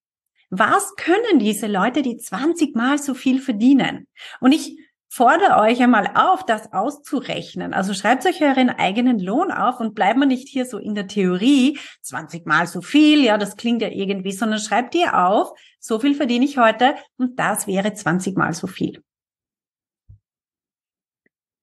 Was 0.50 0.96
können 0.96 1.40
diese 1.40 1.68
Leute, 1.68 2.02
die 2.02 2.18
20 2.18 2.76
mal 2.76 2.98
so 2.98 3.14
viel 3.14 3.42
verdienen? 3.42 4.08
Und 4.40 4.52
ich 4.52 4.78
fordere 5.18 5.60
euch 5.60 5.82
einmal 5.82 6.12
auf, 6.14 6.46
das 6.46 6.72
auszurechnen. 6.72 7.74
Also 7.74 7.96
schreibt 7.96 8.24
euch 8.28 8.40
euren 8.44 8.70
eigenen 8.70 9.20
Lohn 9.20 9.52
auf 9.52 9.80
und 9.80 9.96
bleibt 9.96 10.20
man 10.20 10.28
nicht 10.28 10.48
hier 10.48 10.68
so 10.68 10.78
in 10.78 10.94
der 10.94 11.08
Theorie, 11.08 11.80
20 12.04 12.46
mal 12.46 12.68
so 12.68 12.84
viel, 12.84 13.24
ja, 13.24 13.40
das 13.40 13.58
klingt 13.58 13.82
ja 13.82 13.90
irgendwie, 13.90 14.32
sondern 14.32 14.60
schreibt 14.60 14.94
ihr 14.94 15.18
auf, 15.18 15.58
so 15.80 16.00
viel 16.00 16.14
verdiene 16.14 16.46
ich 16.46 16.60
heute 16.60 16.94
und 17.18 17.40
das 17.40 17.66
wäre 17.66 17.96
20 17.96 18.38
mal 18.38 18.54
so 18.54 18.68
viel. 18.68 19.04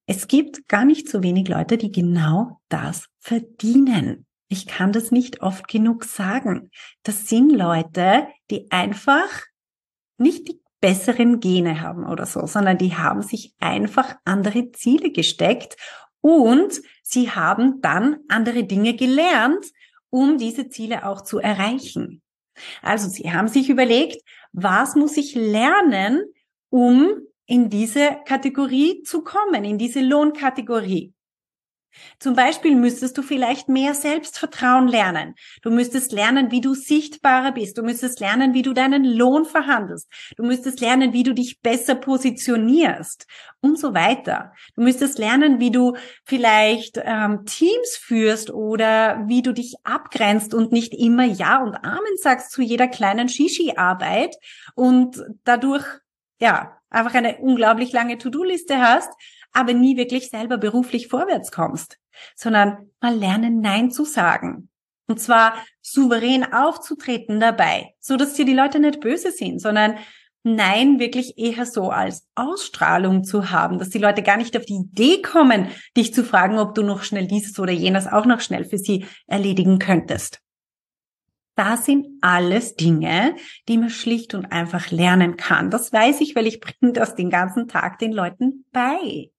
Es 0.07 0.27
gibt 0.27 0.67
gar 0.67 0.85
nicht 0.85 1.09
so 1.09 1.23
wenig 1.23 1.47
Leute, 1.47 1.79
die 1.79 1.93
genau 1.93 2.61
das 2.69 3.07
verdienen. 3.21 4.27
Ich 4.49 4.67
kann 4.67 4.91
das 4.91 5.13
nicht 5.13 5.43
oft 5.43 5.69
genug 5.69 6.03
sagen. 6.05 6.71
Das 7.05 7.29
sind 7.29 7.51
Leute, 7.51 8.27
die 8.51 8.71
einfach 8.73 9.31
nicht 10.19 10.49
die 10.49 10.64
besseren 10.85 11.41
Gene 11.41 11.81
haben 11.81 12.05
oder 12.05 12.27
so, 12.27 12.47
sondern 12.47 12.77
die 12.77 12.95
haben 12.95 13.23
sich 13.23 13.55
einfach 13.59 14.17
andere 14.27 14.71
Ziele 14.73 15.13
gesteckt 15.13 15.79
und 16.21 16.79
sie 17.03 17.31
haben 17.31 17.81
dann 17.81 18.19
andere 18.29 18.65
Dinge 18.65 18.95
gelernt, 18.95 19.65
um 20.11 20.37
diese 20.37 20.69
Ziele 20.69 21.07
auch 21.07 21.23
zu 21.23 21.39
erreichen. 21.39 22.21
Also 22.83 23.09
sie 23.09 23.33
haben 23.33 23.49
sich 23.49 23.71
überlegt, 23.71 24.21
was 24.53 24.95
muss 24.95 25.17
ich 25.17 25.35
lernen, 25.35 26.23
um 26.69 27.17
in 27.47 27.71
diese 27.71 28.19
Kategorie 28.27 29.03
zu 29.05 29.25
kommen, 29.25 29.65
in 29.65 29.79
diese 29.79 30.03
Lohnkategorie. 30.03 31.14
Zum 32.19 32.35
Beispiel 32.35 32.75
müsstest 32.75 33.17
du 33.19 33.23
vielleicht 33.23 33.69
mehr 33.69 33.95
Selbstvertrauen 33.95 34.89
lernen. 34.89 35.35
Du 35.63 35.71
müsstest 35.71 36.13
lernen, 36.13 36.51
wie 36.51 36.61
du 36.61 36.75
sichtbarer 36.75 37.53
bist. 37.53 37.79
Du 37.79 37.83
müsstest 37.83 38.21
lernen, 38.21 38.55
wie 38.55 38.63
du 38.63 38.73
deinen 38.73 39.05
Lohn 39.05 39.45
verhandelst. 39.45 40.09
Du 40.37 40.45
müsstest 40.45 40.81
lernen, 40.81 41.13
wie 41.13 41.23
du 41.23 41.35
dich 41.35 41.61
besser 41.61 41.95
positionierst 41.95 43.27
und 43.61 43.79
so 43.79 43.95
weiter. 43.95 44.53
Du 44.77 44.83
müsstest 44.83 45.19
lernen, 45.19 45.61
wie 45.61 45.71
du 45.71 45.97
vielleicht 46.25 47.01
ähm, 47.03 47.45
Teams 47.47 47.97
führst 47.97 48.51
oder 48.51 49.25
wie 49.27 49.43
du 49.43 49.53
dich 49.53 49.75
abgrenzt 49.85 50.55
und 50.55 50.73
nicht 50.73 50.95
immer 50.95 51.25
Ja 51.25 51.63
und 51.63 51.75
Amen 51.75 52.17
sagst 52.21 52.53
zu 52.53 52.63
jeder 52.63 52.89
kleinen 52.89 53.29
Shishi-Arbeit 53.29 54.37
und 54.75 55.23
dadurch 55.45 55.85
ja 56.41 56.79
einfach 56.91 57.15
eine 57.15 57.39
unglaublich 57.39 57.93
lange 57.93 58.19
To-Do-Liste 58.19 58.81
hast, 58.81 59.11
aber 59.55 59.73
nie 59.73 59.97
wirklich 59.97 60.29
selber 60.29 60.59
beruflich 60.59 61.09
vorwärts 61.09 61.51
kommst, 61.51 61.99
sondern 62.37 62.91
mal 63.01 63.15
lernen, 63.15 63.61
Nein 63.61 63.91
zu 63.91 64.05
sagen. 64.05 64.69
Und 65.07 65.21
zwar 65.21 65.55
souverän 65.81 66.53
aufzutreten 66.53 67.41
dabei, 67.41 67.95
so 68.01 68.17
dass 68.17 68.35
dir 68.35 68.45
die 68.45 68.55
Leute 68.55 68.81
nicht 68.81 69.01
böse 69.01 69.31
sind, 69.31 69.61
sondern 69.61 69.97
Nein 70.47 70.99
wirklich 70.99 71.39
eher 71.39 71.65
so 71.65 71.91
als 71.91 72.27
Ausstrahlung 72.35 73.25
zu 73.25 73.51
haben, 73.51 73.79
dass 73.79 73.89
die 73.89 73.99
Leute 73.99 74.23
gar 74.23 74.37
nicht 74.37 74.57
auf 74.59 74.67
die 74.67 74.75
Idee 74.75 75.23
kommen, 75.23 75.69
dich 75.97 76.13
zu 76.13 76.23
fragen, 76.23 76.59
ob 76.59 76.75
du 76.75 76.83
noch 76.83 77.03
schnell 77.03 77.27
dieses 77.27 77.59
oder 77.59 77.73
jenes 77.73 78.07
auch 78.07 78.27
noch 78.27 78.41
schnell 78.41 78.65
für 78.65 78.77
sie 78.77 79.07
erledigen 79.27 79.79
könntest. 79.79 80.41
Das 81.57 81.87
sind 81.87 82.07
alles 82.21 82.75
Dinge, 82.75 83.37
die 83.69 83.79
man 83.79 83.89
schlicht 83.89 84.35
und 84.35 84.47
einfach 84.47 84.91
lernen 84.91 85.37
kann. 85.37 85.71
Das 85.71 85.93
weiß 85.93 86.21
ich, 86.21 86.35
weil 86.35 86.47
ich 86.47 86.61
bringe 86.61 86.93
das 86.93 87.15
den 87.15 87.31
ganzen 87.31 87.69
Tag 87.69 87.99
den 87.99 88.13
Leuten 88.13 88.65
bei. 88.73 89.31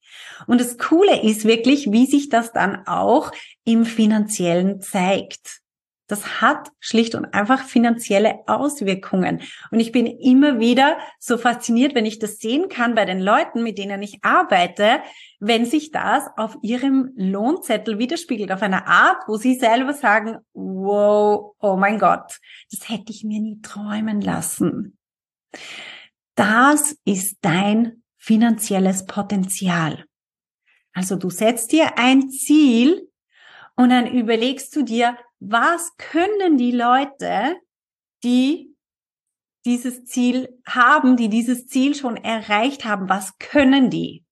Und 0.48 0.62
das 0.62 0.78
Coole 0.78 1.22
ist 1.24 1.46
wirklich, 1.46 1.92
wie 1.92 2.06
sich 2.06 2.30
das 2.30 2.52
dann 2.52 2.86
auch 2.88 3.32
im 3.64 3.86
finanziellen 3.86 4.82
zeigt. 4.82 5.62
Das 6.08 6.40
hat 6.40 6.70
schlicht 6.80 7.16
und 7.16 7.34
einfach 7.34 7.64
finanzielle 7.64 8.36
Auswirkungen. 8.46 9.42
Und 9.72 9.80
ich 9.80 9.92
bin 9.92 10.06
immer 10.06 10.60
wieder 10.60 11.00
so 11.20 11.38
fasziniert, 11.38 11.96
wenn 11.96 12.06
ich 12.06 12.20
das 12.20 12.38
sehen 12.38 12.70
kann 12.70 12.94
bei 12.94 13.06
den 13.06 13.20
Leuten, 13.20 13.64
mit 13.64 13.80
denen 13.80 14.04
ich 14.04 14.24
arbeite, 14.24 15.02
wenn 15.40 15.66
sich 15.66 15.92
das 15.92 16.26
auf 16.38 16.58
ihrem 16.62 17.12
Lohnzettel 17.16 17.98
widerspiegelt, 17.98 18.52
auf 18.52 18.62
einer 18.62 18.88
Art, 18.88 19.24
wo 19.28 19.38
sie 19.38 19.56
selber 19.56 19.94
sagen, 19.94 20.38
wow, 20.54 21.56
oh 21.60 21.76
mein 21.76 21.98
Gott, 21.98 22.40
das 22.70 22.88
hätte 22.88 23.12
ich 23.12 23.24
mir 23.24 23.42
nie 23.42 23.62
träumen 23.62 24.22
lassen. 24.22 25.00
Das 26.36 26.96
ist 27.06 27.38
dein 27.42 28.04
finanzielles 28.26 29.06
Potenzial. 29.06 30.06
Also 30.94 31.16
du 31.16 31.30
setzt 31.30 31.72
dir 31.72 32.00
ein 32.00 32.32
Ziel 32.32 33.08
und 33.76 33.90
dann 33.90 34.08
überlegst 34.08 34.76
du 34.76 34.82
dir, 34.82 35.16
was 35.40 35.96
können 35.98 36.58
die 36.58 36.72
Leute, 36.72 37.56
die 38.24 38.76
dieses 39.64 40.06
Ziel 40.06 40.60
haben, 40.66 41.18
die 41.18 41.30
dieses 41.30 41.68
Ziel 41.68 41.94
schon 41.94 42.18
erreicht 42.18 42.84
haben, 42.84 43.10
was 43.10 43.38
können 43.38 43.92
die? 43.92 44.26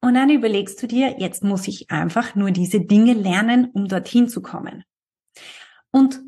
Und 0.00 0.14
dann 0.14 0.30
überlegst 0.30 0.82
du 0.82 0.86
dir, 0.86 1.16
jetzt 1.18 1.44
muss 1.44 1.68
ich 1.68 1.90
einfach 1.90 2.34
nur 2.34 2.50
diese 2.50 2.80
Dinge 2.80 3.12
lernen, 3.12 3.70
um 3.74 3.88
dorthin 3.88 4.28
zu 4.28 4.40
kommen. 4.40 4.84
Und 5.90 6.20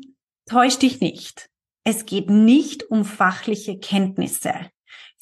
täusch 0.45 0.77
dich 0.77 0.99
nicht. 0.99 1.49
Es 1.83 2.05
geht 2.05 2.29
nicht 2.29 2.83
um 2.91 3.05
fachliche 3.05 3.79
Kenntnisse. 3.79 4.53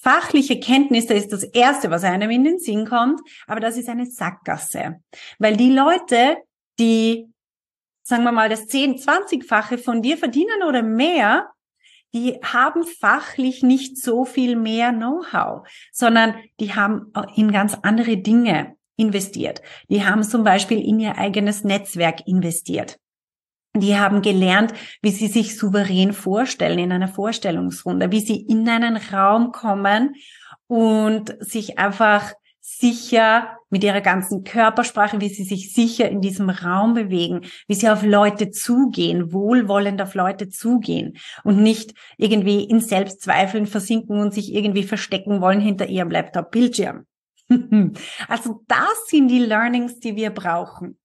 Fachliche 0.01 0.59
Kenntnisse 0.59 1.13
ist 1.13 1.33
das 1.33 1.43
Erste, 1.43 1.91
was 1.91 2.05
einem 2.05 2.31
in 2.31 2.45
den 2.45 2.59
Sinn 2.59 2.87
kommt, 2.87 3.19
aber 3.47 3.59
das 3.59 3.75
ist 3.75 3.89
eine 3.89 4.05
Sackgasse. 4.05 5.01
Weil 5.39 5.57
die 5.57 5.71
Leute, 5.71 6.37
die, 6.79 7.27
sagen 8.01 8.23
wir 8.23 8.31
mal, 8.31 8.47
das 8.47 8.67
10, 8.67 8.95
20-fache 8.95 9.77
von 9.77 10.01
dir 10.01 10.17
verdienen 10.17 10.63
oder 10.65 10.83
mehr, 10.83 11.49
die 12.13 12.39
haben 12.41 12.83
fachlich 12.83 13.61
nicht 13.61 13.97
so 13.97 14.23
viel 14.23 14.55
mehr 14.55 14.91
Know-how, 14.91 15.67
sondern 15.91 16.35
die 16.61 16.73
haben 16.73 17.11
in 17.35 17.51
ganz 17.51 17.77
andere 17.81 18.17
Dinge 18.17 18.77
investiert. 18.95 19.61
Die 19.89 20.05
haben 20.05 20.23
zum 20.23 20.43
Beispiel 20.45 20.79
in 20.79 20.99
ihr 20.99 21.17
eigenes 21.17 21.63
Netzwerk 21.63 22.25
investiert. 22.25 22.99
Die 23.75 23.97
haben 23.97 24.21
gelernt, 24.21 24.73
wie 25.01 25.11
sie 25.11 25.27
sich 25.27 25.57
souverän 25.57 26.13
vorstellen 26.13 26.79
in 26.79 26.91
einer 26.91 27.07
Vorstellungsrunde, 27.07 28.11
wie 28.11 28.19
sie 28.19 28.41
in 28.41 28.67
einen 28.67 28.97
Raum 28.97 29.51
kommen 29.51 30.15
und 30.67 31.35
sich 31.39 31.77
einfach 31.77 32.33
sicher 32.61 33.57
mit 33.69 33.83
ihrer 33.83 34.01
ganzen 34.01 34.43
Körpersprache, 34.43 35.19
wie 35.21 35.29
sie 35.29 35.43
sich 35.43 35.73
sicher 35.73 36.09
in 36.09 36.21
diesem 36.21 36.49
Raum 36.49 36.93
bewegen, 36.93 37.41
wie 37.67 37.73
sie 37.73 37.89
auf 37.89 38.03
Leute 38.03 38.51
zugehen, 38.51 39.33
wohlwollend 39.33 40.01
auf 40.01 40.13
Leute 40.13 40.49
zugehen 40.49 41.17
und 41.43 41.61
nicht 41.61 41.93
irgendwie 42.17 42.63
in 42.63 42.79
Selbstzweifeln 42.79 43.65
versinken 43.65 44.19
und 44.19 44.33
sich 44.33 44.53
irgendwie 44.53 44.83
verstecken 44.83 45.41
wollen 45.41 45.59
hinter 45.59 45.87
ihrem 45.87 46.11
Laptop-Bildschirm. 46.11 47.05
also 48.27 48.63
das 48.67 49.07
sind 49.07 49.27
die 49.27 49.39
Learnings, 49.39 49.99
die 49.99 50.15
wir 50.15 50.29
brauchen. 50.29 50.97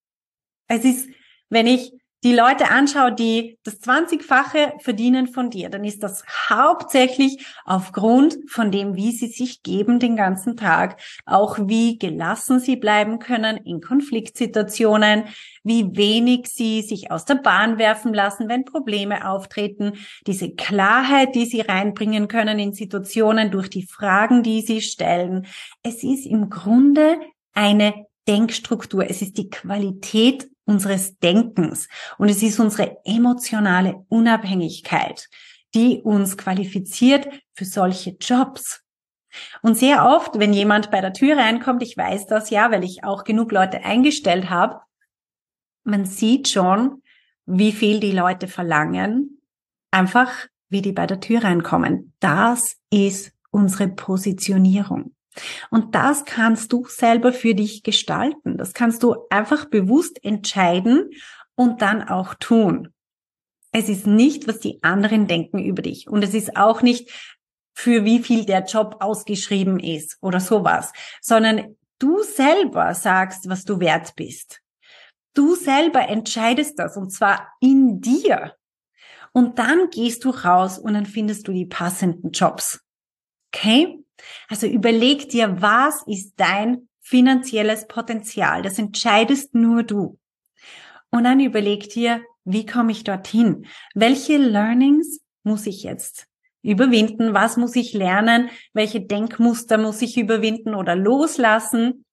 Es 0.69 0.85
ist, 0.85 1.09
wenn 1.49 1.67
ich 1.67 1.93
die 2.25 2.35
Leute 2.35 2.71
anschaue, 2.71 3.13
die 3.13 3.59
das 3.65 3.83
20-fache 3.83 4.81
verdienen 4.81 5.29
von 5.29 5.51
dir, 5.51 5.69
dann 5.69 5.85
ist 5.85 6.03
das 6.03 6.25
hauptsächlich 6.49 7.47
aufgrund 7.67 8.39
von 8.49 8.71
dem, 8.73 8.97
wie 8.97 9.13
sie 9.13 9.27
sich 9.27 9.63
geben 9.63 10.01
den 10.01 10.17
ganzen 10.17 10.57
Tag, 10.57 10.99
auch 11.27 11.59
wie 11.61 11.99
gelassen 11.99 12.61
sie 12.61 12.77
bleiben 12.77 13.19
können 13.19 13.59
in 13.59 13.83
Konfliktsituationen, 13.83 15.25
wie 15.65 15.95
wenig 15.97 16.49
sie 16.49 16.81
sich 16.81 17.11
aus 17.11 17.27
der 17.27 17.37
Bahn 17.37 17.79
werfen 17.79 18.15
lassen, 18.15 18.49
wenn 18.49 18.65
Probleme 18.65 19.29
auftreten, 19.29 19.93
diese 20.27 20.51
Klarheit, 20.55 21.35
die 21.35 21.45
sie 21.45 21.61
reinbringen 21.61 22.27
können 22.29 22.59
in 22.59 22.73
Situationen 22.73 23.51
durch 23.51 23.69
die 23.69 23.87
Fragen, 23.87 24.43
die 24.43 24.63
sie 24.63 24.81
stellen. 24.81 25.47
Es 25.83 26.03
ist 26.03 26.25
im 26.25 26.49
Grunde 26.49 27.19
eine 27.53 28.07
Denkstruktur. 28.27 29.09
Es 29.09 29.21
ist 29.21 29.37
die 29.37 29.51
Qualität 29.51 30.49
unseres 30.65 31.19
Denkens 31.19 31.89
und 32.19 32.29
es 32.29 32.43
ist 32.43 32.59
unsere 32.59 32.99
emotionale 33.05 34.05
Unabhängigkeit, 34.09 35.29
die 35.75 36.01
uns 36.03 36.37
qualifiziert 36.37 37.29
für 37.55 37.65
solche 37.65 38.17
Jobs. 38.21 38.83
Und 39.63 39.77
sehr 39.77 40.07
oft, 40.07 40.39
wenn 40.39 40.53
jemand 40.53 40.91
bei 40.91 41.01
der 41.01 41.13
Tür 41.13 41.37
reinkommt, 41.37 41.83
ich 41.83 41.97
weiß 41.97 42.27
das 42.27 42.51
ja, 42.51 42.71
weil 42.71 42.85
ich 42.85 43.05
auch 43.05 43.25
genug 43.25 43.51
Leute 43.53 43.85
eingestellt 43.85 44.49
habe, 44.49 44.81
man 45.83 46.07
sieht 46.07 46.49
schon, 46.49 47.03
wie 47.47 47.73
viel 47.73 48.01
die 48.01 48.13
Leute 48.13 48.49
verlangen, 48.49 49.41
einfach 49.91 50.31
wie 50.69 50.83
die 50.83 50.93
bei 50.93 51.07
der 51.07 51.21
Tür 51.21 51.45
reinkommen. 51.45 52.13
Das 52.21 52.77
ist 52.91 53.33
unsere 53.51 53.89
Positionierung. 53.89 55.15
Und 55.71 55.95
das 55.95 56.25
kannst 56.25 56.73
du 56.73 56.87
selber 56.87 57.33
für 57.33 57.55
dich 57.55 57.83
gestalten. 57.83 58.57
Das 58.57 58.73
kannst 58.73 59.03
du 59.03 59.17
einfach 59.31 59.67
bewusst 59.67 60.25
entscheiden 60.25 61.11
und 61.55 61.83
dann 61.83 62.03
auch 62.03 62.35
tun. 62.35 62.93
Es 63.73 63.89
ist 63.89 64.07
nicht, 64.07 64.47
was 64.47 64.61
die 64.61 64.83
anderen 64.83 65.27
denken 65.27 65.59
über 65.59 65.83
dich. 65.83 66.09
Und 66.09 66.23
es 66.23 66.35
ist 66.35 66.57
auch 66.57 66.83
nicht, 66.83 67.11
für 67.75 68.05
wie 68.05 68.23
viel 68.23 68.47
der 68.47 68.65
Job 68.65 68.99
ausgeschrieben 69.01 69.81
ist 69.81 70.17
oder 70.21 70.39
sowas, 70.39 70.93
sondern 71.21 71.77
du 71.99 72.23
selber 72.23 72.95
sagst, 72.95 73.49
was 73.49 73.65
du 73.65 73.81
wert 73.81 74.15
bist. 74.15 74.61
Du 75.35 75.57
selber 75.57 76.09
entscheidest 76.09 76.79
das 76.79 76.97
und 76.97 77.11
zwar 77.11 77.49
in 77.61 78.01
dir. 78.01 78.55
Und 79.33 79.59
dann 79.59 79.91
gehst 79.91 80.25
du 80.25 80.31
raus 80.31 80.79
und 80.79 80.95
dann 80.95 81.07
findest 81.07 81.49
du 81.49 81.53
die 81.53 81.67
passenden 81.67 82.31
Jobs. 82.31 82.81
Okay? 83.53 84.04
Also 84.49 84.67
überleg 84.67 85.29
dir, 85.29 85.61
was 85.61 86.03
ist 86.07 86.35
dein 86.37 86.89
finanzielles 87.01 87.87
Potenzial? 87.87 88.63
Das 88.63 88.79
entscheidest 88.79 89.55
nur 89.55 89.83
du. 89.83 90.19
Und 91.11 91.25
dann 91.25 91.41
überleg 91.41 91.91
dir, 91.91 92.23
wie 92.45 92.67
komme 92.67 92.93
ich 92.93 93.05
dorthin? 93.05 93.67
Welche 93.95 94.37
Learnings 94.37 95.21
muss 95.43 95.67
ich 95.67 95.83
jetzt 95.83 96.27
überwinden? 96.63 97.35
Was 97.35 97.57
muss 97.57 97.77
ich 97.77 97.93
lernen? 97.93 98.51
Welche 98.73 99.01
Denkmuster 99.01 99.79
muss 99.79 100.03
ich 100.03 100.17
überwinden 100.17 100.75
oder 100.75 100.97
loslassen? 100.97 102.05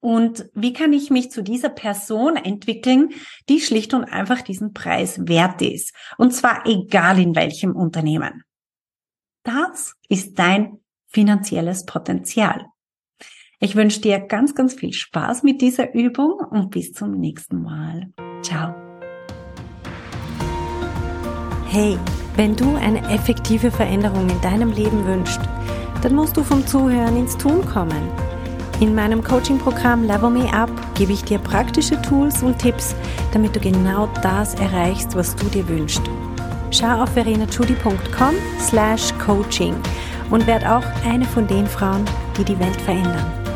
Und 0.00 0.48
wie 0.54 0.72
kann 0.72 0.92
ich 0.92 1.10
mich 1.10 1.30
zu 1.30 1.42
dieser 1.42 1.70
Person 1.70 2.36
entwickeln, 2.36 3.10
die 3.48 3.60
schlicht 3.60 3.94
und 3.94 4.04
einfach 4.04 4.42
diesen 4.42 4.72
Preis 4.72 5.26
wert 5.26 5.60
ist? 5.62 5.92
Und 6.18 6.32
zwar 6.32 6.66
egal 6.66 7.18
in 7.18 7.34
welchem 7.34 7.74
Unternehmen. 7.74 8.44
Das 9.42 9.94
ist 10.08 10.38
dein 10.38 10.78
finanzielles 11.18 11.84
Potenzial. 11.84 12.66
Ich 13.58 13.74
wünsche 13.74 14.00
dir 14.00 14.20
ganz, 14.20 14.54
ganz 14.54 14.74
viel 14.74 14.92
Spaß 14.92 15.42
mit 15.42 15.60
dieser 15.60 15.92
Übung 15.92 16.34
und 16.52 16.70
bis 16.70 16.92
zum 16.92 17.10
nächsten 17.10 17.60
Mal. 17.60 18.12
Ciao. 18.40 18.72
Hey, 21.66 21.98
wenn 22.36 22.54
du 22.54 22.76
eine 22.76 23.00
effektive 23.10 23.72
Veränderung 23.72 24.28
in 24.28 24.40
deinem 24.42 24.70
Leben 24.70 25.04
wünschst, 25.06 25.40
dann 26.02 26.14
musst 26.14 26.36
du 26.36 26.44
vom 26.44 26.64
Zuhören 26.64 27.16
ins 27.16 27.36
Tun 27.36 27.66
kommen. 27.66 28.08
In 28.78 28.94
meinem 28.94 29.24
Coaching-Programm 29.24 30.04
Level 30.04 30.30
Me 30.30 30.52
Up 30.52 30.70
gebe 30.94 31.14
ich 31.14 31.24
dir 31.24 31.40
praktische 31.40 32.00
Tools 32.00 32.44
und 32.44 32.60
Tipps, 32.60 32.94
damit 33.32 33.56
du 33.56 33.58
genau 33.58 34.08
das 34.22 34.54
erreichst, 34.54 35.16
was 35.16 35.34
du 35.34 35.46
dir 35.46 35.66
wünschst. 35.66 36.02
Schau 36.70 37.02
auf 37.02 37.10
verenachudi.com 37.14 38.34
slash 38.60 39.12
coaching 39.18 39.74
und 40.30 40.46
werd 40.46 40.66
auch 40.66 40.84
eine 41.04 41.24
von 41.24 41.46
den 41.46 41.66
Frauen, 41.66 42.04
die 42.36 42.44
die 42.44 42.58
Welt 42.58 42.80
verändern. 42.82 43.47